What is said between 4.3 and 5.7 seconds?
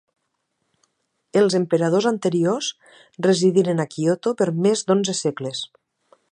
per més d'onze segles.